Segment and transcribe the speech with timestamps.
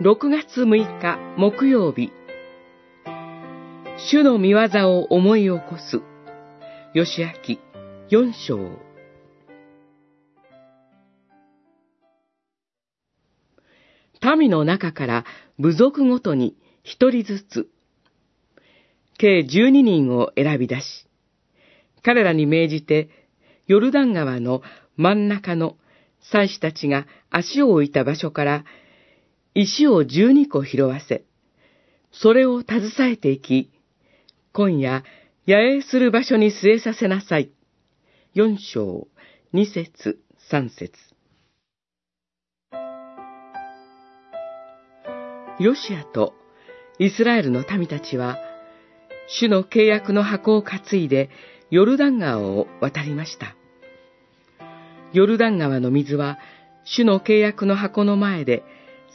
[0.00, 2.10] 6月6日木曜日。
[4.10, 6.02] 主の見業を思い起こす。
[6.94, 7.58] 吉明
[8.10, 8.58] 4章。
[14.36, 15.24] 民の中から
[15.60, 17.68] 部族ごとに一人ずつ。
[19.16, 21.06] 計12人を選び出し
[22.02, 23.10] 彼らに命じて
[23.68, 24.60] ヨルダン川の
[24.96, 25.76] 真ん中の
[26.20, 28.64] 祭司たちが足を置いた場所から
[29.56, 31.24] 石を十二個拾わせ、
[32.10, 33.70] それを携えていき、
[34.52, 35.04] 今夜、
[35.46, 37.52] 野営する場所に据えさせなさい。
[38.34, 39.06] 四章、
[39.52, 40.18] 二節、
[40.50, 40.92] 三節。
[45.60, 46.34] ヨシアと
[46.98, 48.38] イスラエルの民たちは、
[49.28, 51.30] 主の契約の箱を担いで
[51.70, 53.54] ヨルダン川を渡りました。
[55.12, 56.40] ヨルダン川の水は、
[56.84, 58.64] 主の契約の箱の前で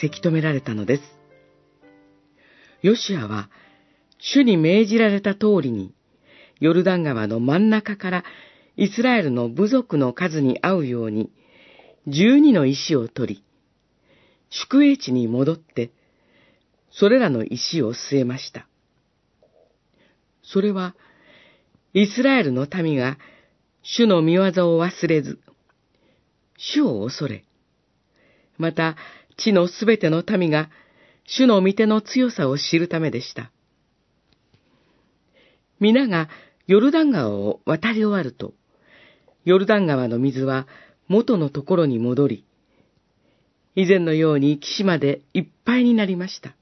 [0.00, 1.02] せき止められたのです。
[2.82, 3.48] ヨシアは、
[4.18, 5.94] 主に命じられた通りに、
[6.60, 8.24] ヨルダン川の真ん中から
[8.76, 11.30] イスラエルの部族の数に合うように、
[12.06, 13.44] 十二の石を取り、
[14.50, 15.90] 宿営地に戻って、
[16.90, 18.66] それらの石を据えました。
[20.42, 20.94] それは、
[21.92, 23.18] イスラエルの民が
[23.82, 24.42] 主の見業
[24.76, 25.38] を忘れず、
[26.56, 27.44] 主を恐れ、
[28.58, 28.96] また
[29.36, 30.70] 地のすべての民が
[31.26, 33.50] 主の御手の強さを知るためでした。
[35.80, 36.28] 皆が
[36.66, 38.54] ヨルダン川を渡り終わると、
[39.44, 40.66] ヨルダン川の水は
[41.08, 42.44] 元のところに戻り、
[43.74, 46.54] 以前のように岸までいっぱいになりました。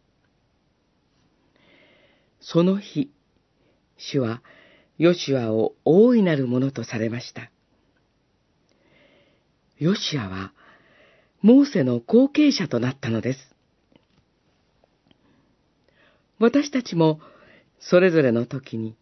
[2.40, 3.10] その日、
[3.96, 4.42] 主は
[4.98, 7.50] ヨシュアを大いなるものとされました。
[9.78, 10.52] ヨシアは、
[11.42, 13.38] モーセの後継者となったのです。
[16.38, 17.20] 私たちも、
[17.80, 18.96] それぞれの時に、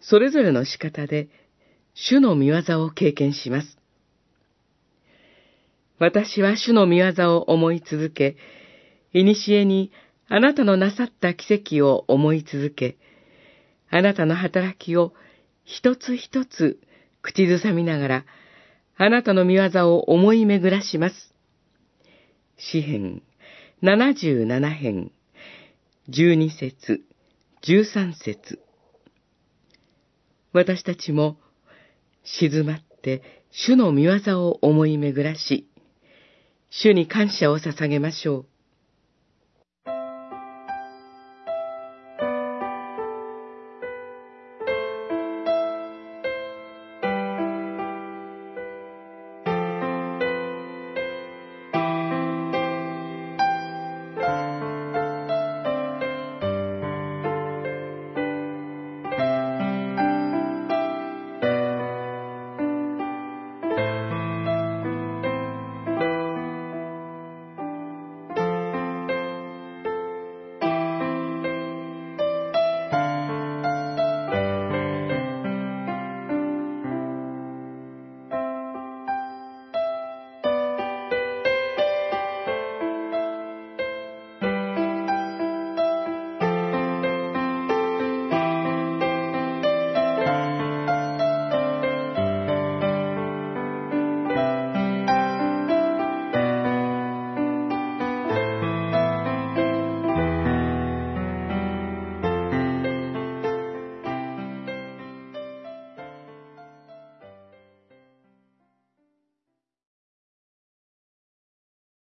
[0.00, 1.28] それぞれの仕方で、
[1.94, 3.78] 主の見業を経験します。
[6.00, 8.36] 私は主の見業を思い続け、
[9.12, 9.92] 古に
[10.28, 12.96] あなたのなさった奇跡を思い続け、
[13.90, 15.12] あなたの働きを
[15.64, 16.80] 一つ一つ
[17.22, 18.24] 口ずさみながら、
[18.96, 21.34] あなたの見業を思い巡らします。
[22.60, 23.22] 詩編。
[23.82, 25.12] 77編。
[26.10, 27.00] 12節。
[27.62, 28.58] 13節。
[30.52, 31.38] 私たちも
[32.22, 35.70] 静まって主の御業を思い巡らし、
[36.68, 38.46] 主に感謝を捧げましょう。